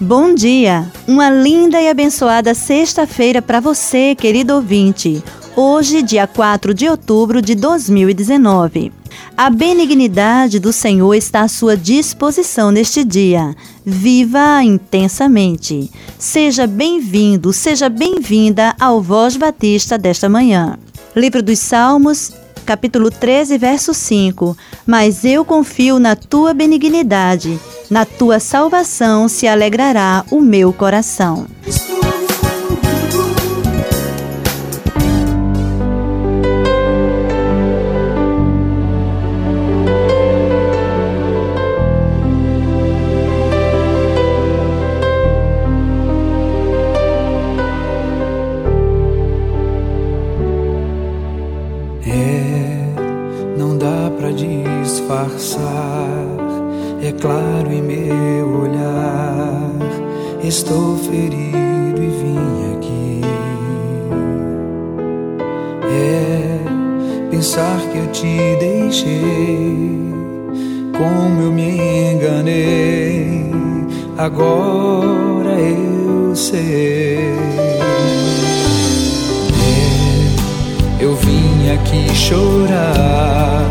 Bom 0.00 0.34
dia! 0.34 0.90
Uma 1.06 1.30
linda 1.30 1.80
e 1.80 1.88
abençoada 1.88 2.52
sexta-feira 2.52 3.40
para 3.40 3.60
você, 3.60 4.16
querido 4.16 4.54
ouvinte. 4.54 5.22
Hoje, 5.54 6.02
dia 6.02 6.26
4 6.26 6.74
de 6.74 6.88
outubro 6.88 7.40
de 7.40 7.54
2019. 7.54 8.92
A 9.36 9.48
benignidade 9.48 10.58
do 10.58 10.72
Senhor 10.72 11.14
está 11.14 11.42
à 11.42 11.48
sua 11.48 11.76
disposição 11.76 12.72
neste 12.72 13.04
dia. 13.04 13.54
Viva 13.86 14.64
intensamente. 14.64 15.88
Seja 16.18 16.66
bem-vindo, 16.66 17.52
seja 17.52 17.88
bem-vinda 17.88 18.74
ao 18.80 19.00
Voz 19.00 19.36
Batista 19.36 19.96
desta 19.96 20.28
manhã. 20.28 20.76
Livro 21.14 21.40
dos 21.40 21.60
Salmos, 21.60 22.32
capítulo 22.64 23.10
13, 23.10 23.56
verso 23.58 23.94
5. 23.94 24.56
Mas 24.86 25.24
eu 25.24 25.44
confio 25.44 25.98
na 25.98 26.16
tua 26.16 26.52
benignidade, 26.52 27.58
na 27.90 28.04
tua 28.04 28.40
salvação 28.40 29.28
se 29.28 29.46
alegrará 29.46 30.24
o 30.30 30.40
meu 30.40 30.72
coração. 30.72 31.46
Agora 74.16 75.50
eu 75.58 76.36
sei. 76.36 77.34
É, 79.60 81.02
eu 81.02 81.16
vim 81.16 81.70
aqui 81.72 82.14
chorar, 82.14 83.64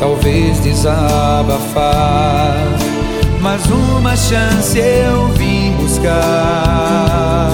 talvez 0.00 0.58
desabafar. 0.60 2.56
Mas 3.40 3.64
uma 3.66 4.16
chance 4.16 4.76
eu 4.76 5.28
vim 5.28 5.72
buscar. 5.80 7.50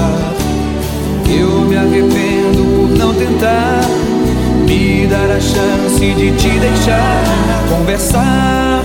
Eu 1.28 1.60
me 1.60 1.76
arrependo 1.76 2.64
por 2.64 2.98
não 2.98 3.12
tentar 3.12 3.82
me 4.66 5.06
dar 5.06 5.30
a 5.30 5.40
chance 5.40 6.14
de 6.14 6.32
te 6.32 6.48
deixar 6.58 7.24
conversar 7.68 8.75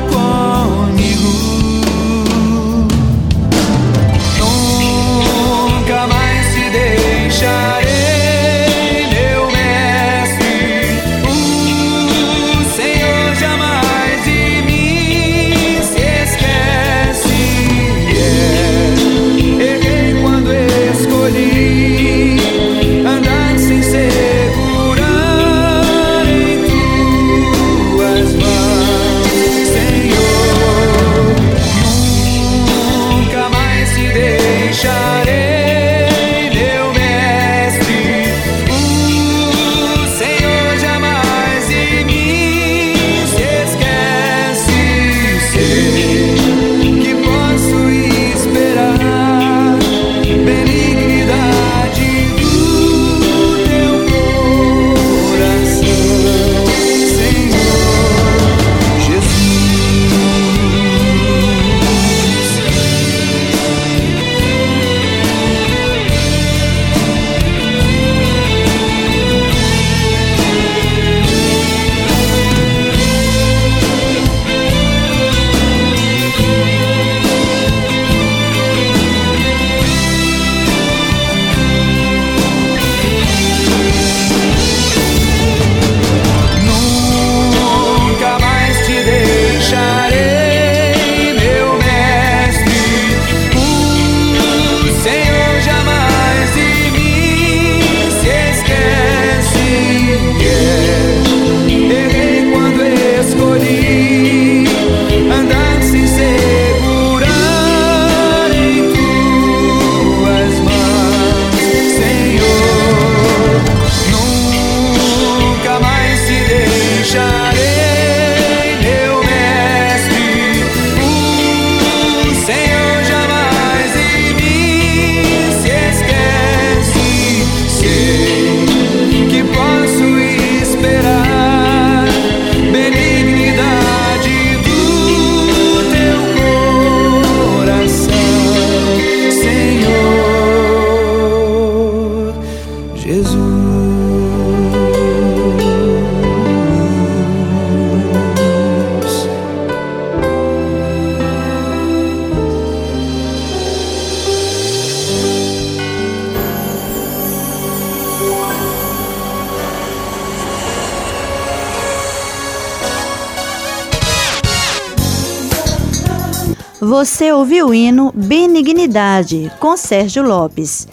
Você 167.03 167.31
ouviu 167.31 167.69
o 167.69 167.73
hino 167.73 168.13
Benignidade, 168.13 169.51
com 169.59 169.75
Sérgio 169.75 170.21
Lopes. 170.21 170.87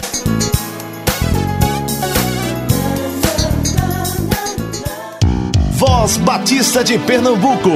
Voz 5.73 6.17
Batista 6.17 6.83
de 6.83 6.99
Pernambuco. 6.99 7.69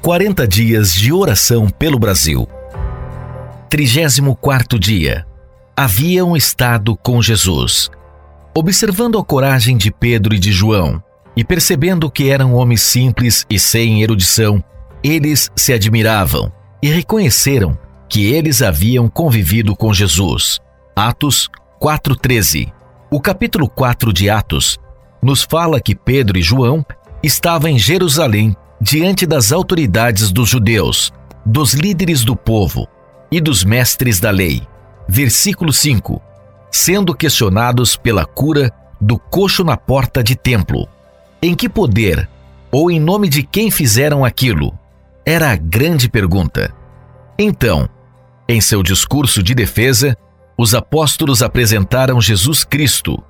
40 0.00 0.48
dias 0.48 0.94
de 0.94 1.12
oração 1.12 1.68
pelo 1.68 1.98
Brasil. 1.98 2.48
34 3.68 4.78
dia. 4.78 5.26
Haviam 5.76 6.34
estado 6.34 6.96
com 6.96 7.20
Jesus. 7.20 7.90
Observando 8.56 9.18
a 9.18 9.22
coragem 9.22 9.76
de 9.76 9.92
Pedro 9.92 10.34
e 10.34 10.38
de 10.38 10.52
João, 10.52 11.02
e 11.36 11.44
percebendo 11.44 12.10
que 12.10 12.30
eram 12.30 12.54
homens 12.54 12.80
simples 12.80 13.44
e 13.50 13.58
sem 13.58 14.02
erudição, 14.02 14.64
eles 15.02 15.50
se 15.56 15.72
admiravam 15.72 16.52
e 16.82 16.88
reconheceram 16.88 17.78
que 18.08 18.32
eles 18.32 18.60
haviam 18.60 19.08
convivido 19.08 19.74
com 19.76 19.92
Jesus. 19.92 20.58
Atos 20.94 21.48
4:13. 21.80 22.72
O 23.10 23.20
capítulo 23.20 23.68
4 23.68 24.12
de 24.12 24.28
Atos 24.28 24.78
nos 25.22 25.42
fala 25.42 25.80
que 25.80 25.94
Pedro 25.94 26.38
e 26.38 26.42
João 26.42 26.84
estavam 27.22 27.70
em 27.70 27.78
Jerusalém 27.78 28.56
diante 28.80 29.26
das 29.26 29.52
autoridades 29.52 30.32
dos 30.32 30.48
judeus, 30.48 31.12
dos 31.44 31.74
líderes 31.74 32.24
do 32.24 32.34
povo 32.34 32.88
e 33.30 33.40
dos 33.40 33.64
mestres 33.64 34.18
da 34.18 34.30
lei. 34.30 34.62
Versículo 35.08 35.72
5. 35.72 36.20
Sendo 36.70 37.14
questionados 37.14 37.96
pela 37.96 38.24
cura 38.24 38.72
do 39.00 39.18
coxo 39.18 39.64
na 39.64 39.76
porta 39.76 40.22
de 40.22 40.36
templo. 40.36 40.88
Em 41.42 41.54
que 41.54 41.68
poder 41.68 42.28
ou 42.70 42.90
em 42.90 43.00
nome 43.00 43.28
de 43.28 43.42
quem 43.42 43.70
fizeram 43.70 44.24
aquilo? 44.24 44.78
Era 45.24 45.52
a 45.52 45.56
grande 45.56 46.08
pergunta. 46.08 46.74
Então, 47.38 47.88
em 48.48 48.60
seu 48.60 48.82
discurso 48.82 49.42
de 49.42 49.54
defesa, 49.54 50.16
os 50.58 50.74
apóstolos 50.74 51.42
apresentaram 51.42 52.20
Jesus 52.20 52.64
Cristo. 52.64 53.22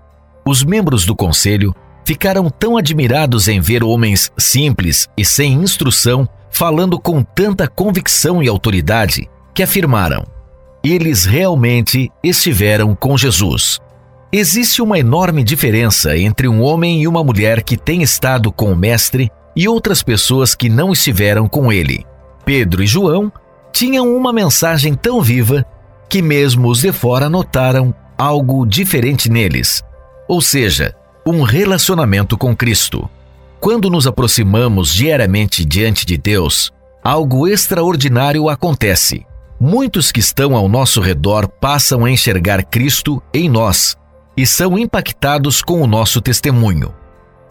Os 0.47 0.65
membros 0.65 1.05
do 1.05 1.15
conselho 1.15 1.75
ficaram 2.05 2.49
tão 2.51 2.77
admirados 2.77 3.49
em 3.49 3.61
ver 3.61 3.85
homens 3.85 4.33
simples 4.39 5.09
e 5.17 5.25
sem 5.25 5.53
instrução 5.53 6.29
falando 6.51 6.99
com 6.99 7.23
tanta 7.23 7.69
convicção 7.69 8.43
e 8.43 8.49
autoridade 8.49 9.29
que 9.55 9.63
afirmaram: 9.63 10.25
eles 10.83 11.25
realmente 11.25 12.11
estiveram 12.23 12.95
com 12.95 13.17
Jesus. 13.17 13.79
Existe 14.33 14.81
uma 14.81 14.99
enorme 14.99 15.43
diferença 15.43 16.17
entre 16.17 16.49
um 16.49 16.63
homem 16.63 17.03
e 17.03 17.09
uma 17.09 17.23
mulher 17.23 17.63
que 17.63 17.77
tem 17.77 18.03
estado 18.03 18.53
com 18.53 18.73
o 18.73 18.77
Mestre 18.77 19.31
e 19.61 19.69
outras 19.69 20.03
pessoas 20.03 20.55
que 20.55 20.71
não 20.71 20.91
estiveram 20.91 21.47
com 21.47 21.71
ele. 21.71 22.07
Pedro 22.47 22.83
e 22.83 22.87
João 22.87 23.31
tinham 23.71 24.17
uma 24.17 24.33
mensagem 24.33 24.95
tão 24.95 25.21
viva 25.21 25.67
que 26.09 26.23
mesmo 26.23 26.71
os 26.71 26.81
de 26.81 26.91
fora 26.93 27.29
notaram 27.29 27.95
algo 28.17 28.65
diferente 28.65 29.29
neles. 29.29 29.85
Ou 30.27 30.41
seja, 30.41 30.97
um 31.27 31.43
relacionamento 31.43 32.39
com 32.39 32.57
Cristo. 32.57 33.07
Quando 33.61 33.91
nos 33.91 34.07
aproximamos 34.07 34.95
diariamente 34.95 35.63
diante 35.63 36.07
de 36.07 36.17
Deus, 36.17 36.73
algo 37.05 37.47
extraordinário 37.47 38.49
acontece. 38.49 39.27
Muitos 39.61 40.11
que 40.11 40.21
estão 40.21 40.57
ao 40.57 40.71
nosso 40.71 41.03
redor 41.03 41.47
passam 41.47 42.07
a 42.07 42.11
enxergar 42.11 42.65
Cristo 42.65 43.23
em 43.31 43.47
nós 43.47 43.95
e 44.35 44.47
são 44.47 44.79
impactados 44.79 45.61
com 45.61 45.83
o 45.83 45.87
nosso 45.87 46.19
testemunho. 46.23 46.95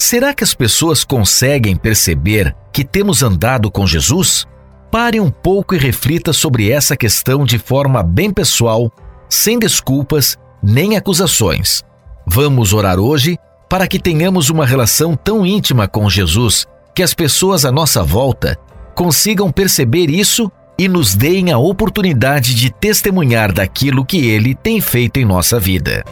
Será 0.02 0.34
que 0.34 0.46
as 0.46 0.54
pessoas 0.54 1.04
conseguem 1.04 1.76
perceber 1.76 2.56
que 2.72 2.86
temos 2.86 3.22
andado 3.22 3.70
com 3.70 3.86
Jesus? 3.86 4.48
Pare 4.90 5.20
um 5.20 5.30
pouco 5.30 5.76
e 5.76 5.78
reflita 5.78 6.32
sobre 6.32 6.72
essa 6.72 6.96
questão 6.96 7.44
de 7.44 7.60
forma 7.60 8.02
bem 8.02 8.32
pessoal, 8.32 8.90
sem 9.30 9.60
desculpas 9.60 10.38
nem 10.64 10.96
acusações. 10.96 11.84
Vamos 12.26 12.72
orar 12.72 12.98
hoje 12.98 13.38
para 13.68 13.88
que 13.88 14.00
tenhamos 14.00 14.50
uma 14.50 14.66
relação 14.66 15.18
tão 15.18 15.46
íntima 15.46 15.86
com 15.86 16.10
Jesus 16.10 16.66
que 16.96 17.04
as 17.04 17.14
pessoas 17.14 17.66
à 17.66 17.72
nossa 17.72 18.02
volta 18.02 18.58
consigam 18.96 19.52
perceber 19.52 20.10
isso 20.10 20.50
e 20.78 20.88
nos 20.88 21.14
deem 21.14 21.52
a 21.52 21.58
oportunidade 21.58 22.56
de 22.56 22.72
testemunhar 22.72 23.52
daquilo 23.52 24.06
que 24.06 24.30
Ele 24.30 24.56
tem 24.56 24.80
feito 24.80 25.20
em 25.20 25.26
nossa 25.26 25.60
vida. 25.60 26.06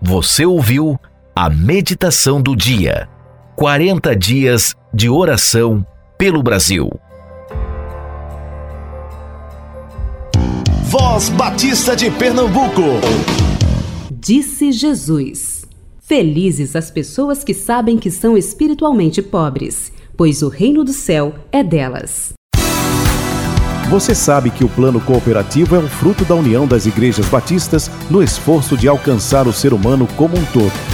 Você 0.00 0.44
ouviu 0.44 1.00
a 1.36 1.50
meditação 1.50 2.40
do 2.40 2.54
dia. 2.54 3.08
40 3.56 4.14
dias 4.14 4.74
de 4.92 5.08
oração 5.08 5.84
pelo 6.16 6.40
Brasil. 6.44 6.88
Voz 10.84 11.28
Batista 11.30 11.96
de 11.96 12.08
Pernambuco. 12.12 12.82
Disse 14.12 14.70
Jesus: 14.70 15.64
Felizes 16.00 16.76
as 16.76 16.88
pessoas 16.88 17.42
que 17.42 17.52
sabem 17.52 17.98
que 17.98 18.12
são 18.12 18.36
espiritualmente 18.36 19.20
pobres, 19.20 19.92
pois 20.16 20.40
o 20.40 20.48
reino 20.48 20.84
do 20.84 20.92
céu 20.92 21.34
é 21.50 21.64
delas. 21.64 22.32
Você 23.90 24.14
sabe 24.14 24.50
que 24.50 24.64
o 24.64 24.68
plano 24.68 25.00
cooperativo 25.00 25.74
é 25.74 25.78
um 25.80 25.88
fruto 25.88 26.24
da 26.24 26.36
união 26.36 26.66
das 26.66 26.86
igrejas 26.86 27.28
batistas 27.28 27.90
no 28.08 28.22
esforço 28.22 28.76
de 28.76 28.86
alcançar 28.86 29.48
o 29.48 29.52
ser 29.52 29.74
humano 29.74 30.08
como 30.16 30.38
um 30.38 30.44
todo. 30.46 30.93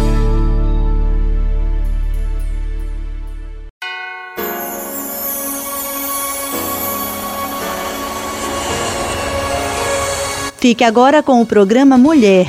Fique 10.61 10.83
agora 10.85 11.21
com 11.21 11.41
o 11.41 11.45
programa 11.45 11.97
Mulher, 11.97 12.47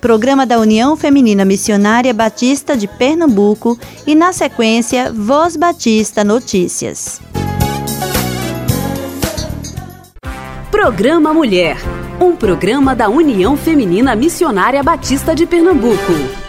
programa 0.00 0.46
da 0.46 0.58
União 0.60 0.96
Feminina 0.96 1.44
Missionária 1.44 2.14
Batista 2.14 2.76
de 2.76 2.86
Pernambuco 2.86 3.76
e, 4.06 4.14
na 4.14 4.32
sequência, 4.32 5.10
Voz 5.10 5.56
Batista 5.56 6.22
Notícias. 6.22 7.20
Programa 10.70 11.32
Mulher 11.34 11.78
um 12.20 12.36
programa 12.36 12.94
da 12.94 13.08
União 13.08 13.56
Feminina 13.56 14.14
Missionária 14.14 14.82
Batista 14.82 15.34
de 15.34 15.46
Pernambuco. 15.46 16.43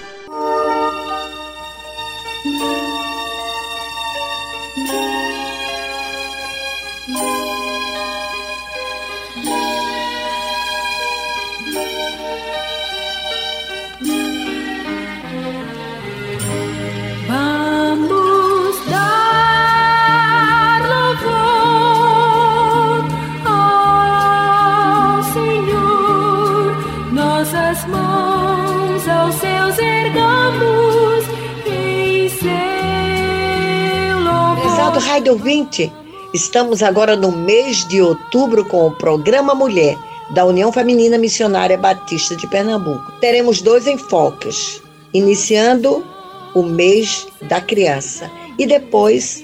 Ouvinte, 35.35 35.91
estamos 36.33 36.81
agora 36.81 37.13
no 37.13 37.29
mês 37.29 37.85
de 37.89 38.01
outubro 38.01 38.63
com 38.63 38.87
o 38.87 38.91
programa 38.91 39.53
Mulher 39.53 39.97
da 40.29 40.45
União 40.45 40.71
Feminina 40.71 41.17
Missionária 41.17 41.77
Batista 41.77 42.37
de 42.37 42.47
Pernambuco. 42.47 43.11
Teremos 43.19 43.61
dois 43.61 43.85
enfoques, 43.85 44.81
iniciando 45.13 46.05
o 46.55 46.63
mês 46.63 47.27
da 47.49 47.59
criança 47.59 48.31
e 48.57 48.65
depois 48.65 49.43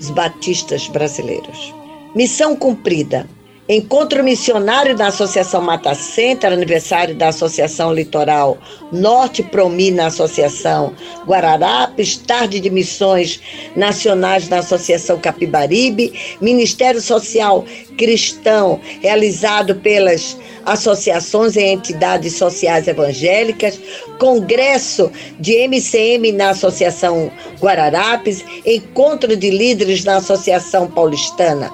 os 0.00 0.10
batistas 0.10 0.88
brasileiros. 0.88 1.72
Missão 2.12 2.56
cumprida. 2.56 3.28
Encontro 3.72 4.24
missionário 4.24 4.96
da 4.96 5.06
Associação 5.06 5.62
Mata 5.62 5.94
Center, 5.94 6.52
aniversário 6.52 7.14
da 7.14 7.28
Associação 7.28 7.94
Litoral 7.94 8.58
Norte 8.90 9.44
Promi 9.44 9.92
na 9.92 10.06
Associação 10.06 10.92
Guararapes, 11.24 12.16
tarde 12.16 12.58
de 12.58 12.68
missões 12.68 13.40
nacionais 13.76 14.48
na 14.48 14.58
Associação 14.58 15.20
Capibaribe, 15.20 16.12
Ministério 16.40 17.00
Social 17.00 17.64
Cristão 17.96 18.80
realizado 19.00 19.76
pelas 19.76 20.36
associações 20.66 21.54
e 21.54 21.62
entidades 21.62 22.34
sociais 22.34 22.88
evangélicas, 22.88 23.80
congresso 24.18 25.12
de 25.38 25.54
MCM 25.68 26.32
na 26.32 26.50
Associação 26.50 27.30
Guararapes, 27.60 28.44
encontro 28.66 29.36
de 29.36 29.48
líderes 29.48 30.02
na 30.02 30.16
Associação 30.16 30.88
Paulistana. 30.90 31.70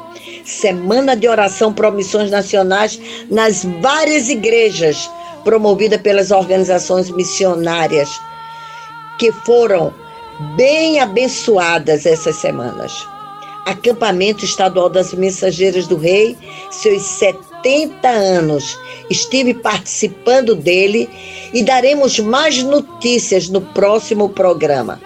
Semana 0.46 1.16
de 1.16 1.28
Oração 1.28 1.72
por 1.72 1.90
Missões 1.92 2.30
Nacionais 2.30 3.00
nas 3.28 3.64
várias 3.80 4.28
igrejas, 4.28 5.10
promovida 5.42 5.98
pelas 5.98 6.30
organizações 6.30 7.10
missionárias, 7.10 8.08
que 9.18 9.32
foram 9.32 9.92
bem 10.56 11.00
abençoadas 11.00 12.06
essas 12.06 12.36
semanas. 12.36 12.92
Acampamento 13.66 14.44
Estadual 14.44 14.88
das 14.88 15.12
Mensageiras 15.12 15.88
do 15.88 15.96
Rei, 15.96 16.38
seus 16.70 17.02
70 17.02 18.08
anos. 18.08 18.78
Estive 19.10 19.52
participando 19.54 20.54
dele 20.54 21.10
e 21.52 21.64
daremos 21.64 22.20
mais 22.20 22.62
notícias 22.62 23.48
no 23.48 23.60
próximo 23.60 24.28
programa. 24.28 25.00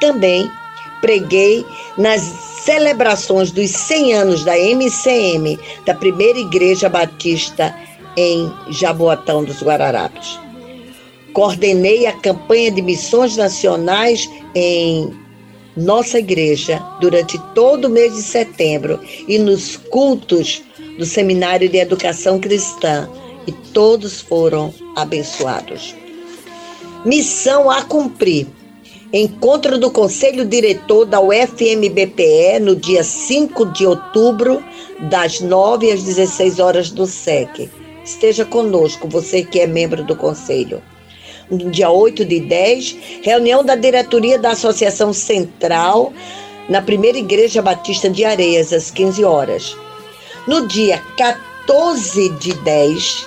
Também 0.00 0.50
preguei 1.02 1.66
nas 1.98 2.49
celebrações 2.64 3.50
dos 3.50 3.70
100 3.70 4.14
anos 4.14 4.44
da 4.44 4.56
MCM, 4.58 5.58
da 5.86 5.94
Primeira 5.94 6.38
Igreja 6.38 6.88
Batista 6.88 7.74
em 8.16 8.50
Jaboatão 8.70 9.44
dos 9.44 9.62
Guararapes. 9.62 10.38
Coordenei 11.32 12.06
a 12.06 12.12
campanha 12.12 12.70
de 12.70 12.82
missões 12.82 13.36
nacionais 13.36 14.28
em 14.54 15.12
nossa 15.76 16.18
igreja 16.18 16.82
durante 17.00 17.38
todo 17.54 17.86
o 17.86 17.90
mês 17.90 18.14
de 18.14 18.22
setembro 18.22 19.00
e 19.28 19.38
nos 19.38 19.76
cultos 19.76 20.62
do 20.98 21.06
Seminário 21.06 21.68
de 21.68 21.78
Educação 21.78 22.40
Cristã 22.40 23.08
e 23.46 23.52
todos 23.72 24.20
foram 24.20 24.74
abençoados. 24.96 25.94
Missão 27.04 27.70
a 27.70 27.82
cumprir 27.82 28.46
Encontro 29.12 29.76
do 29.76 29.90
Conselho 29.90 30.44
Diretor 30.44 31.04
da 31.04 31.20
UFMBPE 31.20 32.60
no 32.60 32.76
dia 32.76 33.02
5 33.02 33.66
de 33.72 33.84
outubro, 33.84 34.62
das 35.00 35.40
9 35.40 35.90
às 35.90 36.04
16 36.04 36.60
horas 36.60 36.90
do 36.92 37.08
SEC. 37.08 37.68
Esteja 38.04 38.44
conosco, 38.44 39.08
você 39.08 39.42
que 39.42 39.58
é 39.58 39.66
membro 39.66 40.04
do 40.04 40.14
Conselho. 40.14 40.80
No 41.50 41.72
dia 41.72 41.90
8 41.90 42.24
de 42.24 42.38
10, 42.38 42.96
reunião 43.22 43.64
da 43.64 43.74
diretoria 43.74 44.38
da 44.38 44.52
Associação 44.52 45.12
Central 45.12 46.12
na 46.68 46.80
primeira 46.80 47.18
Igreja 47.18 47.60
Batista 47.60 48.08
de 48.08 48.24
Areias, 48.24 48.72
às 48.72 48.92
15 48.92 49.24
horas. 49.24 49.76
No 50.46 50.68
dia 50.68 51.02
14 51.16 52.28
de 52.38 52.52
10, 52.52 53.26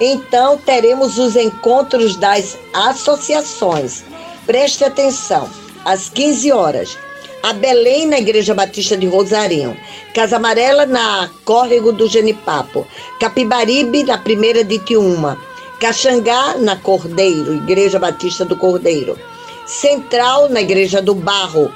então 0.00 0.56
teremos 0.56 1.18
os 1.18 1.34
encontros 1.34 2.14
das 2.14 2.56
associações 2.72 4.04
Preste 4.46 4.84
atenção, 4.84 5.50
às 5.84 6.08
15 6.08 6.52
horas, 6.52 6.96
a 7.42 7.52
Belém 7.52 8.06
na 8.06 8.20
Igreja 8.20 8.54
Batista 8.54 8.96
de 8.96 9.04
Rosarinho, 9.04 9.76
Casa 10.14 10.36
Amarela 10.36 10.86
na 10.86 11.28
Córrego 11.44 11.90
do 11.90 12.06
Genipapo, 12.06 12.86
Capibaribe 13.18 14.04
na 14.04 14.16
Primeira 14.16 14.62
de 14.62 14.78
Tiúma, 14.78 15.36
Caxangá 15.80 16.54
na 16.58 16.76
Cordeiro, 16.76 17.54
Igreja 17.54 17.98
Batista 17.98 18.44
do 18.44 18.56
Cordeiro, 18.56 19.18
Central 19.66 20.48
na 20.48 20.60
Igreja 20.60 21.02
do 21.02 21.16
Barro, 21.16 21.72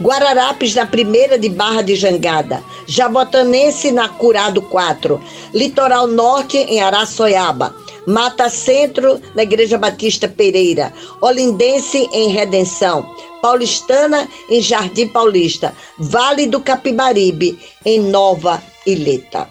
Guararapes 0.00 0.76
na 0.76 0.86
Primeira 0.86 1.36
de 1.36 1.48
Barra 1.48 1.82
de 1.82 1.96
Jangada, 1.96 2.62
Jabotanense 2.86 3.90
na 3.90 4.08
Curado 4.08 4.62
4, 4.62 5.20
Litoral 5.52 6.06
Norte 6.06 6.56
em 6.56 6.80
Araçoiaba, 6.80 7.74
Mata 8.06 8.48
Centro, 8.48 9.20
na 9.34 9.42
Igreja 9.42 9.76
Batista 9.76 10.28
Pereira. 10.28 10.92
Olindense, 11.20 12.08
em 12.12 12.28
Redenção. 12.28 13.14
Paulistana, 13.42 14.28
em 14.48 14.60
Jardim 14.60 15.08
Paulista. 15.08 15.74
Vale 15.98 16.46
do 16.46 16.60
Capibaribe, 16.60 17.58
em 17.84 18.00
Nova 18.00 18.62
Ileta. 18.86 19.48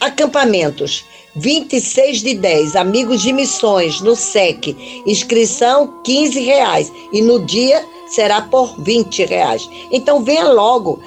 Acampamentos. 0.00 1.04
26 1.36 2.22
de 2.22 2.34
10, 2.34 2.76
amigos 2.76 3.20
de 3.20 3.30
missões, 3.30 4.00
no 4.00 4.16
SEC. 4.16 4.74
Inscrição 5.06 6.00
15 6.02 6.40
reais. 6.40 6.90
E 7.12 7.20
no 7.20 7.44
dia 7.44 7.84
será 8.08 8.40
por 8.40 8.80
20 8.82 9.24
reais. 9.26 9.68
Então 9.90 10.24
venha 10.24 10.48
logo. 10.48 11.00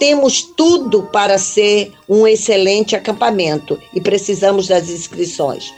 Temos 0.00 0.40
tudo 0.40 1.02
para 1.02 1.36
ser 1.36 1.92
um 2.08 2.26
excelente 2.26 2.96
acampamento 2.96 3.78
e 3.92 4.00
precisamos 4.00 4.66
das 4.66 4.88
inscrições. 4.88 5.74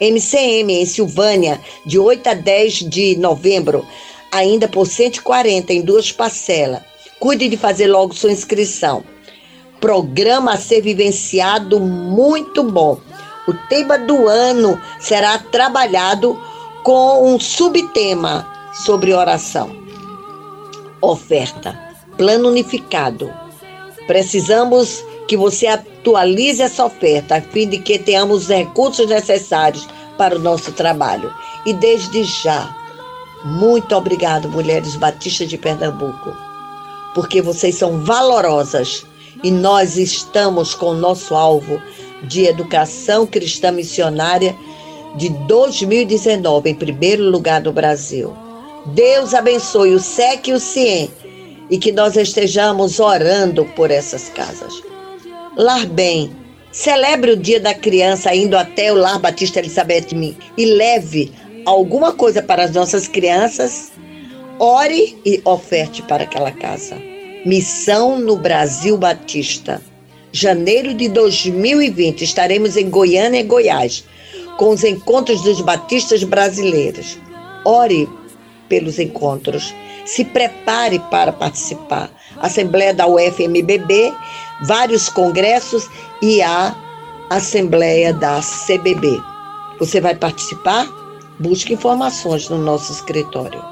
MCM 0.00 0.72
em 0.72 0.86
Silvânia, 0.86 1.60
de 1.84 1.98
8 1.98 2.28
a 2.28 2.34
10 2.34 2.72
de 2.88 3.16
novembro, 3.16 3.84
ainda 4.30 4.68
por 4.68 4.86
140 4.86 5.72
em 5.72 5.82
duas 5.82 6.12
parcelas. 6.12 6.82
Cuide 7.18 7.48
de 7.48 7.56
fazer 7.56 7.88
logo 7.88 8.14
sua 8.14 8.30
inscrição. 8.30 9.02
Programa 9.80 10.52
a 10.52 10.58
ser 10.58 10.80
vivenciado 10.80 11.80
muito 11.80 12.62
bom. 12.62 13.00
O 13.48 13.52
tema 13.68 13.98
do 13.98 14.28
ano 14.28 14.80
será 15.00 15.40
trabalhado 15.40 16.40
com 16.84 17.34
um 17.34 17.40
subtema 17.40 18.46
sobre 18.84 19.12
oração. 19.12 19.76
Oferta. 21.00 21.76
Plano 22.16 22.48
unificado 22.48 23.45
Precisamos 24.06 25.04
que 25.26 25.36
você 25.36 25.66
atualize 25.66 26.62
essa 26.62 26.84
oferta 26.84 27.36
a 27.36 27.40
fim 27.40 27.68
de 27.68 27.78
que 27.78 27.98
tenhamos 27.98 28.44
os 28.44 28.48
recursos 28.48 29.08
necessários 29.08 29.86
para 30.16 30.36
o 30.36 30.38
nosso 30.38 30.72
trabalho. 30.72 31.32
E 31.64 31.72
desde 31.72 32.22
já, 32.24 32.74
muito 33.44 33.94
obrigado, 33.94 34.48
mulheres 34.48 34.96
batistas 34.96 35.48
de 35.48 35.58
Pernambuco, 35.58 36.34
porque 37.14 37.42
vocês 37.42 37.74
são 37.74 38.04
valorosas 38.04 39.04
e 39.42 39.50
nós 39.50 39.96
estamos 39.96 40.74
com 40.74 40.90
o 40.90 40.96
nosso 40.96 41.34
alvo 41.34 41.80
de 42.22 42.46
educação 42.46 43.26
cristã 43.26 43.70
missionária 43.70 44.56
de 45.16 45.28
2019 45.28 46.70
em 46.70 46.74
primeiro 46.74 47.24
lugar 47.24 47.60
no 47.60 47.72
Brasil. 47.72 48.32
Deus 48.86 49.34
abençoe 49.34 49.94
o 49.94 50.00
SEC 50.00 50.48
e 50.48 50.52
o 50.52 50.60
CIEM 50.60 51.10
e 51.70 51.78
que 51.78 51.92
nós 51.92 52.16
estejamos 52.16 53.00
orando 53.00 53.64
por 53.64 53.90
essas 53.90 54.28
casas. 54.28 54.72
Lar 55.56 55.86
Bem, 55.86 56.30
celebre 56.70 57.32
o 57.32 57.36
Dia 57.36 57.60
da 57.60 57.74
Criança 57.74 58.34
indo 58.34 58.56
até 58.56 58.92
o 58.92 58.96
Lar 58.96 59.18
Batista 59.18 59.58
Elizabeth 59.58 60.14
Min 60.14 60.36
e 60.56 60.66
leve 60.66 61.32
alguma 61.64 62.12
coisa 62.12 62.42
para 62.42 62.64
as 62.64 62.72
nossas 62.72 63.08
crianças. 63.08 63.92
Ore 64.58 65.18
e 65.24 65.40
oferte 65.44 66.02
para 66.02 66.24
aquela 66.24 66.50
casa. 66.50 66.96
Missão 67.44 68.18
no 68.18 68.36
Brasil 68.36 68.96
Batista. 68.96 69.82
Janeiro 70.32 70.92
de 70.92 71.08
2020 71.08 72.22
estaremos 72.22 72.76
em 72.76 72.90
Goiânia 72.90 73.40
e 73.40 73.44
Goiás 73.44 74.04
com 74.56 74.70
os 74.70 74.84
encontros 74.84 75.42
dos 75.42 75.60
batistas 75.60 76.22
brasileiros. 76.24 77.18
Ore 77.64 78.08
pelos 78.68 78.98
encontros 78.98 79.74
se 80.06 80.24
prepare 80.24 80.98
para 81.10 81.32
participar. 81.32 82.10
Assembleia 82.38 82.94
da 82.94 83.06
UFMBB, 83.06 84.12
vários 84.62 85.08
congressos 85.08 85.88
e 86.22 86.40
a 86.40 86.74
Assembleia 87.28 88.14
da 88.14 88.40
CBB. 88.40 89.20
Você 89.78 90.00
vai 90.00 90.14
participar? 90.14 90.86
Busque 91.38 91.74
informações 91.74 92.48
no 92.48 92.56
nosso 92.56 92.92
escritório. 92.92 93.62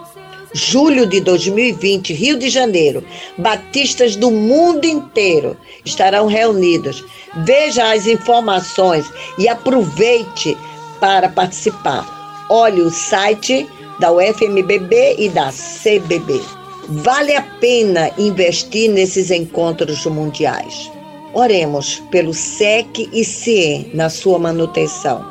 Julho 0.53 1.07
de 1.07 1.21
2020, 1.21 2.13
Rio 2.13 2.39
de 2.39 2.49
Janeiro, 2.49 3.03
batistas 3.37 4.15
do 4.15 4.31
mundo 4.31 4.85
inteiro 4.85 5.57
estarão 5.85 6.27
reunidos. 6.27 7.05
Veja 7.39 7.93
as 7.93 8.07
informações 8.07 9.05
e 9.37 9.49
aproveite 9.49 10.57
para 11.01 11.29
participar. 11.29 12.47
Olhe 12.49 12.83
o 12.83 12.91
site 12.91 13.69
da 13.99 14.13
UFMBB 14.13 15.17
e 15.19 15.29
da 15.29 15.51
CBB. 15.51 16.41
Vale 16.89 17.35
a 17.35 17.43
pena 17.43 18.11
investir 18.19 18.91
nesses 18.91 19.31
encontros 19.31 20.05
mundiais. 20.07 20.91
Oremos 21.33 22.03
pelo 22.11 22.33
SEC 22.33 23.09
e 23.13 23.25
CIE 23.25 23.91
na 23.95 24.09
sua 24.09 24.39
manutenção, 24.39 25.25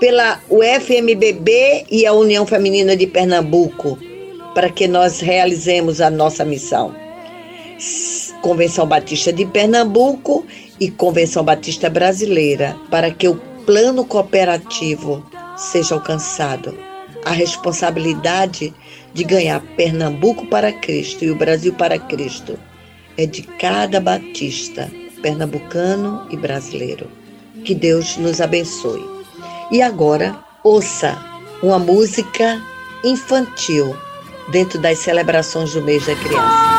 pela 0.00 0.40
UFMBB 0.50 1.86
e 1.90 2.04
a 2.04 2.12
União 2.12 2.44
Feminina 2.44 2.96
de 2.96 3.06
Pernambuco, 3.06 3.98
para 4.54 4.68
que 4.68 4.86
nós 4.86 5.20
realizemos 5.20 6.00
a 6.00 6.10
nossa 6.10 6.44
missão. 6.44 6.94
Convenção 8.42 8.86
Batista 8.86 9.32
de 9.32 9.46
Pernambuco 9.46 10.44
e 10.78 10.90
Convenção 10.90 11.42
Batista 11.42 11.88
Brasileira, 11.88 12.76
para 12.90 13.10
que 13.10 13.26
o 13.28 13.36
plano 13.64 14.04
cooperativo 14.04 15.24
seja 15.56 15.94
alcançado. 15.94 16.76
A 17.24 17.30
responsabilidade 17.30 18.74
de 19.12 19.24
ganhar 19.24 19.60
Pernambuco 19.76 20.46
para 20.46 20.72
Cristo 20.72 21.24
e 21.24 21.30
o 21.30 21.36
Brasil 21.36 21.72
para 21.72 21.98
Cristo 21.98 22.58
é 23.16 23.26
de 23.26 23.42
cada 23.42 24.00
batista, 24.00 24.90
pernambucano 25.22 26.26
e 26.30 26.36
brasileiro. 26.36 27.10
Que 27.64 27.74
Deus 27.74 28.16
nos 28.16 28.40
abençoe. 28.40 29.04
E 29.70 29.80
agora, 29.80 30.38
ouça 30.62 31.16
uma 31.62 31.78
música 31.78 32.60
infantil 33.04 33.96
dentro 34.50 34.78
das 34.78 34.98
celebrações 34.98 35.72
do 35.72 35.82
mês 35.82 36.06
da 36.06 36.14
criança. 36.16 36.73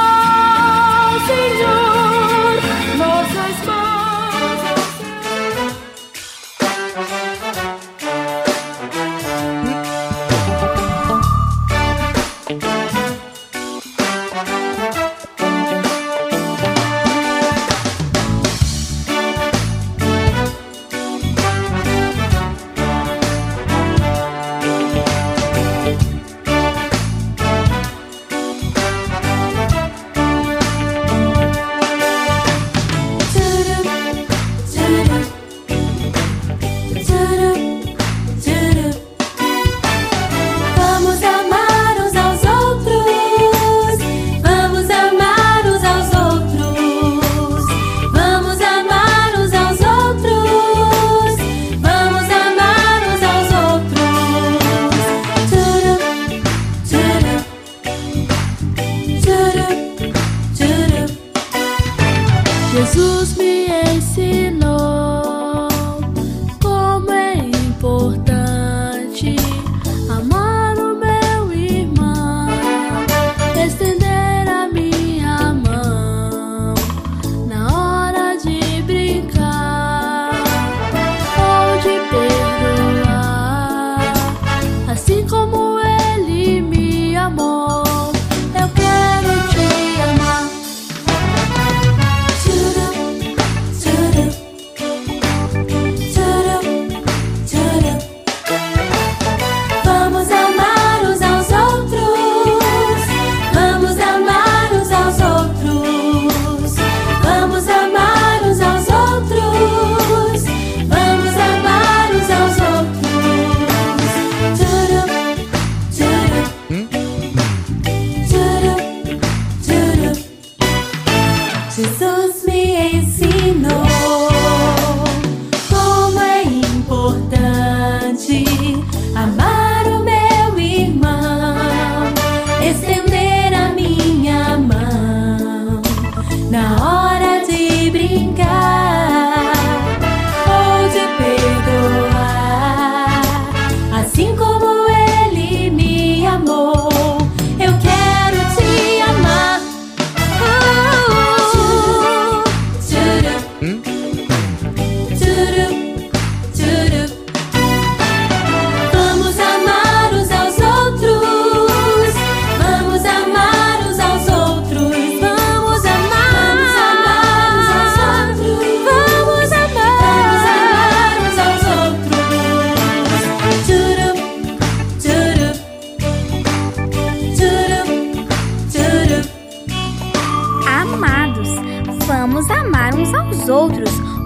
Mama. 129.25 129.64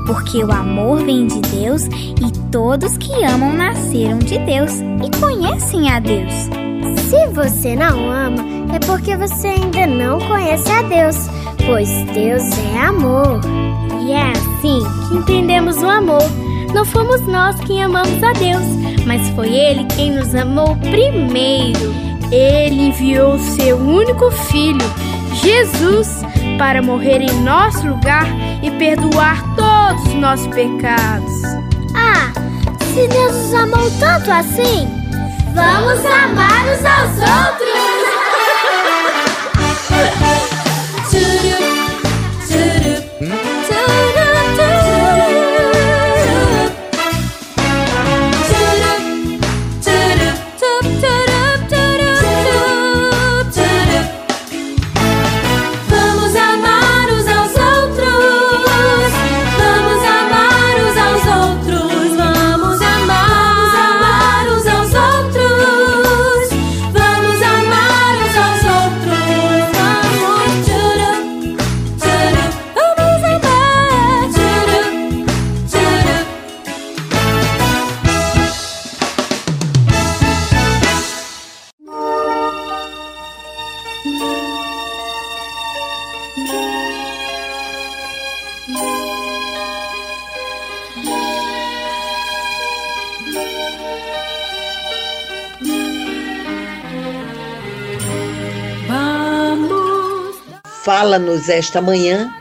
Porque 0.09 0.43
o 0.43 0.51
amor 0.51 1.03
vem 1.03 1.27
de 1.27 1.39
Deus 1.41 1.83
e 1.85 2.31
todos 2.51 2.97
que 2.97 3.23
amam 3.23 3.53
nasceram 3.53 4.17
de 4.17 4.39
Deus 4.39 4.71
e 5.05 5.19
conhecem 5.19 5.87
a 5.91 5.99
Deus. 5.99 6.33
Se 7.09 7.27
você 7.27 7.75
não 7.75 8.09
ama, 8.09 8.43
é 8.73 8.79
porque 8.87 9.15
você 9.15 9.49
ainda 9.49 9.85
não 9.85 10.19
conhece 10.19 10.67
a 10.71 10.81
Deus, 10.81 11.15
pois 11.65 11.89
Deus 12.13 12.43
é 12.73 12.79
amor. 12.79 13.39
E 14.01 14.11
é 14.11 14.31
assim 14.31 14.81
que 15.07 15.15
entendemos 15.15 15.77
o 15.77 15.87
amor. 15.87 16.23
Não 16.73 16.83
fomos 16.85 17.21
nós 17.27 17.55
quem 17.61 17.83
amamos 17.83 18.23
a 18.23 18.33
Deus, 18.33 18.65
mas 19.05 19.29
foi 19.29 19.49
Ele 19.49 19.85
quem 19.95 20.11
nos 20.11 20.33
amou 20.33 20.75
primeiro. 20.77 21.93
Ele 22.31 22.87
enviou 22.87 23.37
seu 23.37 23.77
único 23.77 24.31
filho, 24.31 24.85
Jesus, 25.43 26.23
para 26.59 26.81
morrer 26.81 27.21
em 27.21 27.41
nosso 27.41 27.87
lugar 27.87 28.25
e 28.61 28.69
perdoar 28.71 29.41
todos 29.55 30.05
os 30.07 30.13
nossos 30.15 30.47
pecados. 30.47 31.41
Ah, 31.95 32.33
se 32.93 33.07
Deus 33.07 33.33
nos 33.33 33.53
amou 33.53 33.91
tanto 33.97 34.29
assim, 34.29 34.85
vamos 35.55 36.05
amar 36.05 36.65
uns 36.67 36.85
aos 36.85 37.47
outros! 37.47 37.68
Fala-nos 101.09 101.49
esta 101.49 101.81
manhã 101.81 102.31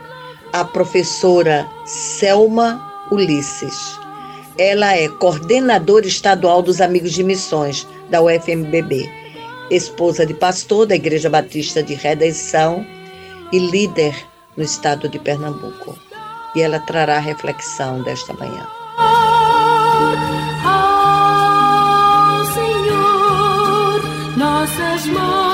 a 0.53 0.63
professora 0.63 1.67
Selma 1.87 2.79
Ulisses. 3.11 3.99
Ela 4.59 4.95
é 4.95 5.09
coordenadora 5.09 6.05
estadual 6.05 6.61
dos 6.61 6.79
Amigos 6.79 7.13
de 7.13 7.23
Missões 7.23 7.87
da 8.11 8.21
UFMBB, 8.21 9.09
esposa 9.71 10.23
de 10.23 10.35
pastor 10.35 10.85
da 10.85 10.93
Igreja 10.93 11.31
Batista 11.31 11.81
de 11.81 11.95
Redenção 11.95 12.85
e 13.51 13.57
líder 13.57 14.15
no 14.55 14.63
estado 14.63 15.09
de 15.09 15.17
Pernambuco. 15.17 15.97
E 16.55 16.61
ela 16.61 16.79
trará 16.81 17.15
a 17.15 17.19
reflexão 17.19 18.03
desta 18.03 18.33
manhã. 18.33 18.67
Ao 20.63 22.45
Senhor, 22.53 24.03
nossas 24.37 25.07
mãos 25.07 25.48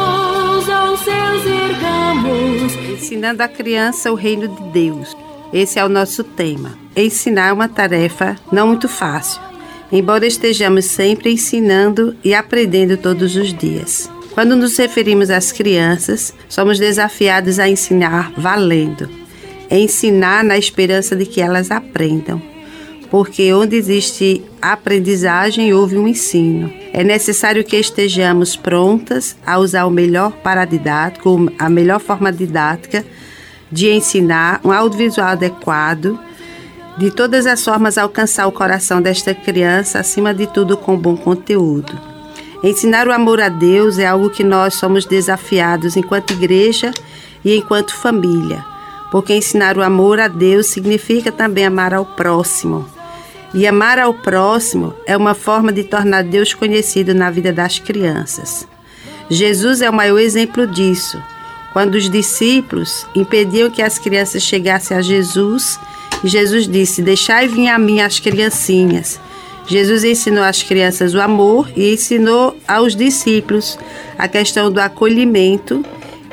ergamos. 2.26 2.74
Ensinando 2.90 3.44
a 3.44 3.48
criança 3.48 4.12
o 4.12 4.16
reino 4.16 4.48
de 4.48 4.64
Deus. 4.72 5.16
Esse 5.54 5.80
é 5.80 5.86
o 5.86 5.90
nosso 5.90 6.24
tema. 6.24 6.78
Ensinar 6.96 7.50
é 7.50 7.54
uma 7.54 7.68
tarefa 7.68 8.36
não 8.52 8.68
muito 8.68 8.90
fácil, 8.90 9.42
embora 9.92 10.26
estejamos 10.26 10.86
sempre 10.86 11.32
ensinando 11.32 12.16
e 12.24 12.34
aprendendo 12.34 12.98
todos 12.98 13.36
os 13.36 13.54
dias. 13.54 14.10
Quando 14.34 14.56
nos 14.56 14.78
referimos 14.78 15.30
às 15.30 15.52
crianças, 15.52 16.34
somos 16.50 16.78
desafiados 16.78 17.58
a 17.58 17.70
ensinar 17.70 18.34
valendo, 18.36 19.10
ensinar 19.72 20.44
na 20.44 20.58
esperança 20.58 21.16
de 21.16 21.26
que 21.26 21.40
elas 21.40 21.72
aprendam. 21.72 22.42
Porque 23.10 23.54
onde 23.54 23.78
existe 23.78 24.44
aprendizagem, 24.62 25.74
houve 25.74 25.98
um 25.98 26.08
ensino. 26.08 26.74
É 26.98 27.04
necessário 27.04 27.62
que 27.62 27.76
estejamos 27.76 28.56
prontas 28.56 29.36
a 29.46 29.60
usar 29.60 29.84
o 29.84 29.92
melhor 29.92 30.32
paradidático, 30.32 31.52
a 31.60 31.70
melhor 31.70 32.00
forma 32.00 32.32
didática 32.32 33.04
de 33.70 33.92
ensinar, 33.92 34.62
um 34.64 34.72
audiovisual 34.72 35.28
adequado, 35.28 36.18
de 36.98 37.12
todas 37.12 37.46
as 37.46 37.62
formas 37.62 37.98
alcançar 37.98 38.48
o 38.48 38.52
coração 38.54 39.02
desta 39.02 39.34
criança, 39.34 40.00
acima 40.00 40.34
de 40.34 40.48
tudo 40.48 40.78
com 40.78 40.96
bom 40.98 41.18
conteúdo. 41.18 42.00
Ensinar 42.64 43.10
o 43.10 43.12
amor 43.12 43.42
a 43.42 43.50
Deus 43.50 44.00
é 44.00 44.08
algo 44.08 44.30
que 44.30 44.42
nós 44.42 44.76
somos 44.76 45.04
desafiados 45.04 45.98
enquanto 45.98 46.32
igreja 46.32 46.92
e 47.44 47.58
enquanto 47.58 47.94
família, 47.94 48.64
porque 49.12 49.36
ensinar 49.36 49.78
o 49.78 49.84
amor 49.84 50.18
a 50.18 50.30
Deus 50.30 50.68
significa 50.68 51.30
também 51.30 51.66
amar 51.66 51.94
ao 51.94 52.06
próximo. 52.06 52.95
E 53.56 53.66
amar 53.66 53.98
ao 53.98 54.14
próximo 54.14 54.94
é 55.08 55.16
uma 55.16 55.34
forma 55.34 55.72
de 55.72 55.86
tornar 55.86 56.26
Deus 56.26 56.54
conhecido 56.54 57.16
na 57.16 57.32
vida 57.32 57.54
das 57.54 57.80
crianças. 57.80 58.68
Jesus 59.30 59.82
é 59.82 59.90
o 59.90 59.94
maior 59.94 60.20
exemplo 60.20 60.68
disso. 60.68 61.18
Quando 61.72 61.96
os 61.96 62.10
discípulos 62.10 63.08
impediam 63.16 63.70
que 63.72 63.82
as 63.82 63.98
crianças 63.98 64.44
chegassem 64.44 64.98
a 64.98 65.02
Jesus, 65.02 65.80
Jesus 66.22 66.68
disse: 66.68 67.02
Deixai 67.02 67.48
vir 67.48 67.70
a 67.70 67.80
mim 67.80 68.02
as 68.02 68.20
criancinhas. 68.20 69.22
Jesus 69.66 70.04
ensinou 70.04 70.44
às 70.44 70.62
crianças 70.62 71.14
o 71.14 71.22
amor 71.22 71.72
e 71.78 71.94
ensinou 71.94 72.58
aos 72.68 72.94
discípulos 72.94 73.80
a 74.18 74.28
questão 74.28 74.70
do 74.70 74.82
acolhimento, 74.82 75.84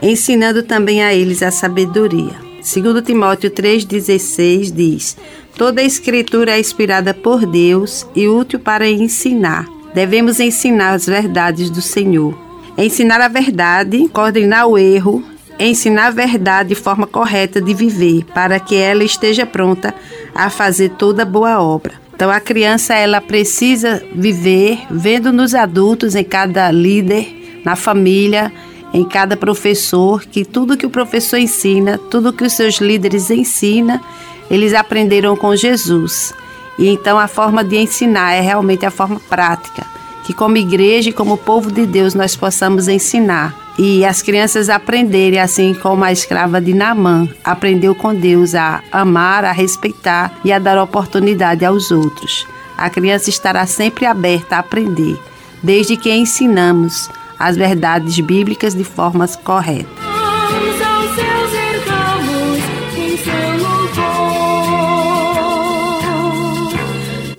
ensinando 0.02 0.64
também 0.64 1.04
a 1.04 1.14
eles 1.14 1.40
a 1.40 1.52
sabedoria. 1.52 2.34
Segundo 2.60 3.00
Timóteo 3.00 3.50
3,16 3.50 4.72
diz: 4.72 5.16
Toda 5.62 5.80
a 5.80 5.84
escritura 5.84 6.56
é 6.56 6.58
inspirada 6.58 7.14
por 7.14 7.46
Deus 7.46 8.04
e 8.16 8.28
útil 8.28 8.58
para 8.58 8.90
ensinar. 8.90 9.64
Devemos 9.94 10.40
ensinar 10.40 10.90
as 10.90 11.06
verdades 11.06 11.70
do 11.70 11.80
Senhor. 11.80 12.36
Ensinar 12.76 13.20
a 13.20 13.28
verdade, 13.28 14.08
coordenar 14.08 14.66
o 14.66 14.76
erro, 14.76 15.22
ensinar 15.60 16.08
a 16.08 16.10
verdade 16.10 16.70
de 16.70 16.74
forma 16.74 17.06
correta 17.06 17.60
de 17.60 17.72
viver, 17.74 18.24
para 18.34 18.58
que 18.58 18.74
ela 18.74 19.04
esteja 19.04 19.46
pronta 19.46 19.94
a 20.34 20.50
fazer 20.50 20.88
toda 20.98 21.24
boa 21.24 21.62
obra. 21.62 21.94
Então 22.12 22.28
a 22.28 22.40
criança 22.40 22.96
ela 22.96 23.20
precisa 23.20 24.02
viver 24.12 24.80
vendo 24.90 25.32
nos 25.32 25.54
adultos, 25.54 26.16
em 26.16 26.24
cada 26.24 26.72
líder, 26.72 27.60
na 27.64 27.76
família, 27.76 28.52
em 28.92 29.04
cada 29.04 29.36
professor, 29.36 30.24
que 30.24 30.44
tudo 30.44 30.76
que 30.76 30.86
o 30.86 30.90
professor 30.90 31.38
ensina, 31.38 31.98
tudo 32.10 32.32
que 32.32 32.42
os 32.42 32.52
seus 32.52 32.80
líderes 32.80 33.30
ensinam, 33.30 34.00
eles 34.50 34.74
aprenderam 34.74 35.36
com 35.36 35.54
Jesus. 35.56 36.32
E 36.78 36.88
então 36.88 37.18
a 37.18 37.28
forma 37.28 37.62
de 37.62 37.76
ensinar 37.76 38.32
é 38.32 38.40
realmente 38.40 38.86
a 38.86 38.90
forma 38.90 39.20
prática, 39.28 39.86
que 40.24 40.32
como 40.32 40.56
igreja 40.56 41.10
e 41.10 41.12
como 41.12 41.36
povo 41.36 41.70
de 41.70 41.86
Deus 41.86 42.14
nós 42.14 42.34
possamos 42.34 42.88
ensinar 42.88 43.62
e 43.78 44.04
as 44.04 44.20
crianças 44.20 44.68
aprenderem, 44.68 45.40
assim 45.40 45.72
como 45.72 46.04
a 46.04 46.12
escrava 46.12 46.60
de 46.60 46.74
Naamã 46.74 47.28
aprendeu 47.42 47.94
com 47.94 48.14
Deus 48.14 48.54
a 48.54 48.82
amar, 48.92 49.44
a 49.44 49.52
respeitar 49.52 50.32
e 50.44 50.52
a 50.52 50.58
dar 50.58 50.80
oportunidade 50.82 51.64
aos 51.64 51.90
outros. 51.90 52.46
A 52.76 52.90
criança 52.90 53.30
estará 53.30 53.66
sempre 53.66 54.04
aberta 54.04 54.56
a 54.56 54.58
aprender, 54.58 55.18
desde 55.62 55.96
que 55.96 56.12
ensinamos 56.12 57.08
as 57.38 57.56
verdades 57.56 58.18
bíblicas 58.20 58.74
de 58.74 58.84
formas 58.84 59.36
corretas. 59.36 60.11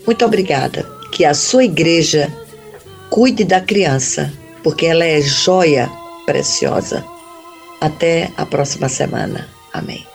Muito 0.05 0.25
obrigada. 0.25 0.83
Que 1.11 1.25
a 1.25 1.33
sua 1.33 1.63
igreja 1.63 2.31
cuide 3.09 3.43
da 3.43 3.61
criança, 3.61 4.31
porque 4.63 4.85
ela 4.85 5.05
é 5.05 5.21
joia 5.21 5.89
preciosa. 6.25 7.05
Até 7.79 8.31
a 8.37 8.45
próxima 8.45 8.89
semana. 8.89 9.47
Amém. 9.71 10.05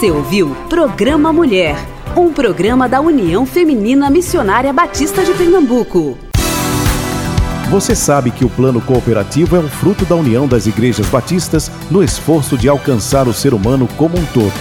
Você 0.00 0.10
ouviu 0.10 0.56
Programa 0.68 1.30
Mulher, 1.30 1.76
um 2.16 2.32
programa 2.32 2.88
da 2.88 3.00
União 3.00 3.46
Feminina 3.46 4.10
Missionária 4.10 4.72
Batista 4.72 5.24
de 5.24 5.32
Pernambuco. 5.32 6.18
Você 7.70 7.94
sabe 7.94 8.32
que 8.32 8.44
o 8.44 8.50
plano 8.50 8.80
cooperativo 8.80 9.54
é 9.54 9.60
um 9.60 9.68
fruto 9.68 10.04
da 10.04 10.16
união 10.16 10.48
das 10.48 10.66
igrejas 10.66 11.06
batistas 11.06 11.70
no 11.88 12.02
esforço 12.02 12.58
de 12.58 12.68
alcançar 12.68 13.28
o 13.28 13.32
ser 13.32 13.54
humano 13.54 13.88
como 13.96 14.18
um 14.18 14.24
todo. 14.26 14.52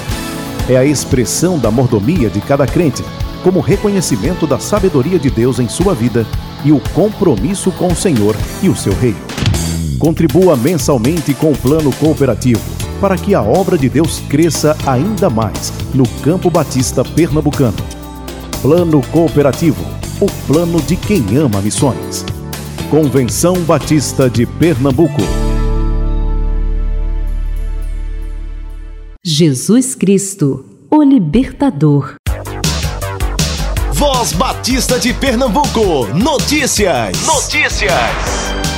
É 0.70 0.78
a 0.78 0.86
expressão 0.86 1.58
da 1.58 1.72
mordomia 1.72 2.30
de 2.30 2.40
cada 2.40 2.68
crente, 2.68 3.04
como 3.44 3.60
reconhecimento 3.62 4.46
da 4.46 4.60
sabedoria 4.60 5.18
de 5.18 5.32
Deus 5.32 5.58
em 5.60 5.68
sua 5.68 5.96
vida 5.96 6.28
e 6.64 6.72
o 6.72 6.80
compromisso 6.94 7.72
com 7.72 7.88
o 7.88 7.96
Senhor 7.96 8.36
e 8.62 8.70
o 8.70 8.76
seu 8.76 8.94
reino. 8.94 9.20
Contribua 9.98 10.56
mensalmente 10.56 11.34
com 11.34 11.52
o 11.52 11.58
plano 11.58 11.92
cooperativo 11.94 12.79
para 13.00 13.18
que 13.18 13.34
a 13.34 13.42
obra 13.42 13.78
de 13.78 13.90
Deus 13.90 14.22
cresça 14.30 14.76
ainda 14.86 15.30
mais 15.30 15.72
no 15.94 16.08
Campo 16.22 16.50
Batista 16.50 17.04
Pernambucano. 17.04 17.78
Plano 18.62 19.02
Cooperativo 19.12 20.00
o 20.22 20.28
plano 20.46 20.82
de 20.82 20.96
quem 20.96 21.38
ama 21.38 21.62
missões. 21.62 22.26
Convenção 22.90 23.56
Batista 23.62 24.30
de 24.30 24.46
Pernambuco. 24.46 25.22
Jesus 29.24 29.96
Cristo, 29.96 30.66
o 30.90 31.02
Libertador. 31.02 32.16
Voz 33.94 34.34
Batista 34.34 35.00
de 35.00 35.14
Pernambuco. 35.14 36.08
Notícias. 36.14 37.26
Notícias. 37.26 38.69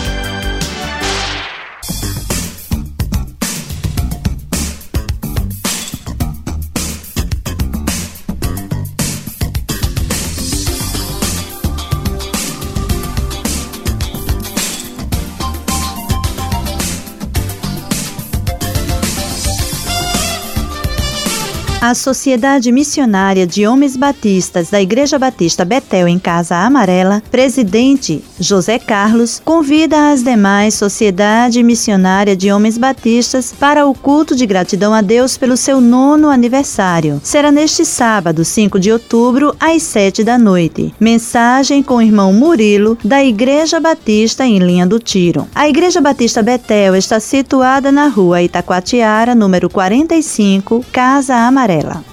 A 21.81 21.95
Sociedade 21.95 22.71
Missionária 22.71 23.47
de 23.47 23.65
Homens 23.65 23.97
Batistas 23.97 24.69
da 24.69 24.79
Igreja 24.79 25.17
Batista 25.17 25.65
Betel 25.65 26.07
em 26.07 26.19
Casa 26.19 26.57
Amarela, 26.57 27.23
presidente 27.31 28.23
José 28.39 28.77
Carlos, 28.77 29.41
convida 29.43 30.11
as 30.11 30.21
demais 30.21 30.75
Sociedade 30.75 31.63
Missionária 31.63 32.35
de 32.35 32.51
Homens 32.51 32.77
Batistas 32.77 33.51
para 33.51 33.87
o 33.87 33.95
culto 33.95 34.35
de 34.35 34.45
gratidão 34.45 34.93
a 34.93 35.01
Deus 35.01 35.37
pelo 35.39 35.57
seu 35.57 35.81
nono 35.81 36.29
aniversário. 36.29 37.19
Será 37.23 37.51
neste 37.51 37.83
sábado, 37.83 38.45
5 38.45 38.79
de 38.79 38.91
outubro, 38.91 39.55
às 39.59 39.81
7 39.81 40.23
da 40.23 40.37
noite. 40.37 40.93
Mensagem 40.99 41.81
com 41.81 41.95
o 41.95 42.01
irmão 42.03 42.31
Murilo, 42.31 42.95
da 43.03 43.23
Igreja 43.23 43.79
Batista 43.79 44.45
em 44.45 44.59
Linha 44.59 44.85
do 44.85 44.99
Tiro. 44.99 45.47
A 45.55 45.67
Igreja 45.67 45.99
Batista 45.99 46.43
Betel 46.43 46.95
está 46.95 47.19
situada 47.19 47.91
na 47.91 48.07
rua 48.07 48.43
Itacoatiara, 48.43 49.33
número 49.33 49.67
45, 49.67 50.85
Casa 50.91 51.33
Amarela 51.35 51.70
amarela. 51.71 52.10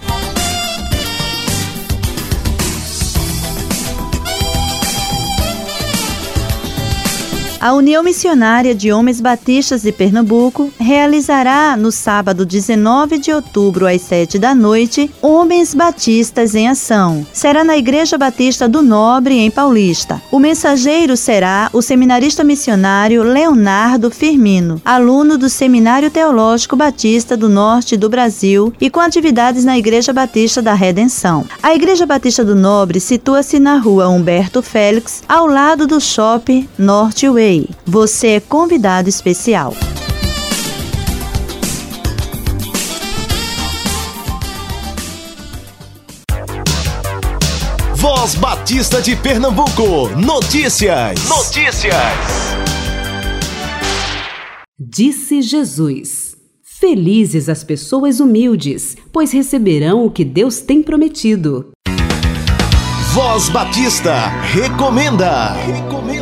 A 7.60 7.72
União 7.72 8.04
Missionária 8.04 8.72
de 8.72 8.92
Homens 8.92 9.20
Batistas 9.20 9.82
de 9.82 9.90
Pernambuco 9.90 10.72
realizará 10.78 11.76
no 11.76 11.90
sábado 11.90 12.46
19 12.46 13.18
de 13.18 13.32
outubro 13.32 13.84
às 13.84 14.00
7 14.02 14.38
da 14.38 14.54
noite 14.54 15.10
Homens 15.20 15.74
Batistas 15.74 16.54
em 16.54 16.68
Ação. 16.68 17.26
Será 17.32 17.64
na 17.64 17.76
Igreja 17.76 18.16
Batista 18.16 18.68
do 18.68 18.80
Nobre 18.80 19.34
em 19.34 19.50
Paulista. 19.50 20.22
O 20.30 20.38
mensageiro 20.38 21.16
será 21.16 21.68
o 21.72 21.82
seminarista 21.82 22.44
missionário 22.44 23.24
Leonardo 23.24 24.08
Firmino, 24.08 24.80
aluno 24.84 25.36
do 25.36 25.48
Seminário 25.48 26.12
Teológico 26.12 26.76
Batista 26.76 27.36
do 27.36 27.48
Norte 27.48 27.96
do 27.96 28.08
Brasil 28.08 28.72
e 28.80 28.88
com 28.88 29.00
atividades 29.00 29.64
na 29.64 29.76
Igreja 29.76 30.12
Batista 30.12 30.62
da 30.62 30.74
Redenção. 30.74 31.44
A 31.60 31.74
Igreja 31.74 32.06
Batista 32.06 32.44
do 32.44 32.54
Nobre 32.54 33.00
situa-se 33.00 33.58
na 33.58 33.78
rua 33.78 34.08
Humberto 34.08 34.62
Félix, 34.62 35.24
ao 35.28 35.48
lado 35.48 35.88
do 35.88 36.00
Shopping 36.00 36.68
Norte 36.78 37.28
Way 37.28 37.47
você 37.86 38.28
é 38.28 38.40
convidado 38.40 39.08
especial. 39.08 39.74
Voz 47.94 48.34
Batista 48.34 49.00
de 49.00 49.16
Pernambuco. 49.16 50.08
Notícias. 50.16 51.26
Notícias. 51.26 51.94
Disse 54.78 55.40
Jesus: 55.40 56.36
Felizes 56.62 57.48
as 57.48 57.64
pessoas 57.64 58.20
humildes, 58.20 58.94
pois 59.10 59.32
receberão 59.32 60.04
o 60.04 60.10
que 60.10 60.24
Deus 60.24 60.60
tem 60.60 60.82
prometido. 60.82 61.70
Voz 63.14 63.48
Batista 63.48 64.28
recomenda. 64.42 65.52
Recomenda. 65.54 66.17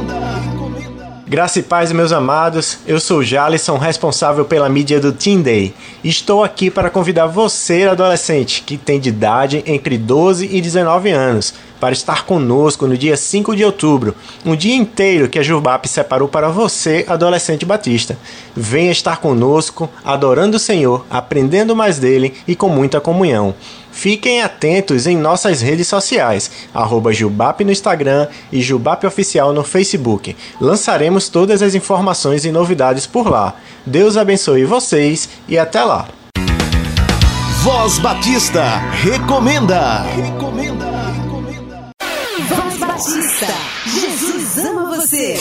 Graça 1.28 1.58
e 1.58 1.62
paz, 1.64 1.90
meus 1.90 2.12
amados. 2.12 2.78
Eu 2.86 3.00
sou 3.00 3.20
Jalisson, 3.20 3.76
responsável 3.78 4.44
pela 4.44 4.68
mídia 4.68 5.00
do 5.00 5.12
Teen 5.12 5.42
Day. 5.42 5.74
Estou 6.04 6.44
aqui 6.44 6.70
para 6.70 6.88
convidar 6.88 7.26
você, 7.26 7.82
adolescente, 7.82 8.62
que 8.62 8.76
tem 8.76 9.00
de 9.00 9.08
idade 9.08 9.60
entre 9.66 9.98
12 9.98 10.48
e 10.52 10.60
19 10.60 11.10
anos, 11.10 11.52
para 11.80 11.92
estar 11.92 12.24
conosco 12.24 12.86
no 12.86 12.96
dia 12.96 13.16
5 13.16 13.56
de 13.56 13.64
outubro, 13.64 14.14
um 14.44 14.54
dia 14.54 14.76
inteiro 14.76 15.28
que 15.28 15.40
a 15.40 15.42
Jubap 15.42 15.88
separou 15.88 16.28
para 16.28 16.48
você, 16.48 17.04
adolescente 17.08 17.66
batista. 17.66 18.16
Venha 18.54 18.92
estar 18.92 19.16
conosco, 19.16 19.90
adorando 20.04 20.58
o 20.58 20.60
Senhor, 20.60 21.04
aprendendo 21.10 21.74
mais 21.74 21.98
dele 21.98 22.34
e 22.46 22.54
com 22.54 22.68
muita 22.68 23.00
comunhão. 23.00 23.52
Fiquem 23.96 24.42
atentos 24.42 25.06
em 25.06 25.16
nossas 25.16 25.62
redes 25.62 25.88
sociais, 25.88 26.50
arroba 26.74 27.14
Jubap 27.14 27.64
no 27.64 27.72
Instagram 27.72 28.28
e 28.52 28.60
Jubap 28.60 29.06
Oficial 29.06 29.54
no 29.54 29.64
Facebook. 29.64 30.36
Lançaremos 30.60 31.30
todas 31.30 31.62
as 31.62 31.74
informações 31.74 32.44
e 32.44 32.52
novidades 32.52 33.06
por 33.06 33.26
lá. 33.26 33.54
Deus 33.86 34.18
abençoe 34.18 34.66
vocês 34.66 35.30
e 35.48 35.58
até 35.58 35.82
lá. 35.82 36.08
Voz 37.62 37.98
Batista 37.98 38.76
recomenda. 39.02 40.02
Recomenda. 40.02 40.92
Voz 42.50 42.78
Batista. 42.78 43.46
Jesus 43.86 44.58
ama 44.58 44.94
você. 44.94 45.40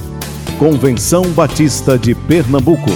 Convenção 0.61 1.23
Batista 1.31 1.97
de 1.97 2.13
Pernambuco. 2.13 2.91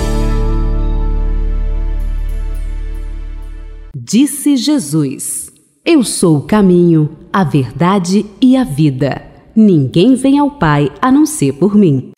Disse 3.97 4.56
Jesus: 4.56 5.49
Eu 5.84 6.04
sou 6.04 6.38
o 6.38 6.41
caminho, 6.43 7.17
a 7.34 7.43
verdade 7.43 8.23
e 8.39 8.56
a 8.56 8.63
vida. 8.63 9.19
Ninguém 9.56 10.13
vem 10.13 10.38
ao 10.38 10.51
Pai 10.51 10.91
a 11.01 11.12
não 11.12 11.25
ser 11.25 11.54
por 11.54 11.73
mim. 11.73 12.12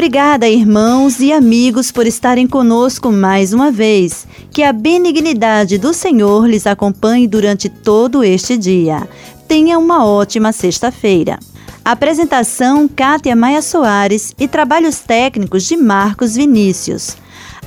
Obrigada, 0.00 0.48
irmãos 0.48 1.20
e 1.20 1.30
amigos, 1.30 1.92
por 1.92 2.06
estarem 2.06 2.46
conosco 2.46 3.12
mais 3.12 3.52
uma 3.52 3.70
vez. 3.70 4.26
Que 4.50 4.62
a 4.62 4.72
benignidade 4.72 5.76
do 5.76 5.92
Senhor 5.92 6.48
lhes 6.48 6.66
acompanhe 6.66 7.28
durante 7.28 7.68
todo 7.68 8.24
este 8.24 8.56
dia. 8.56 9.06
Tenha 9.46 9.78
uma 9.78 10.06
ótima 10.06 10.52
sexta-feira. 10.52 11.38
Apresentação: 11.84 12.88
Kátia 12.88 13.36
Maia 13.36 13.60
Soares 13.60 14.34
e 14.38 14.48
trabalhos 14.48 15.00
técnicos 15.00 15.64
de 15.64 15.76
Marcos 15.76 16.34
Vinícius. 16.34 17.18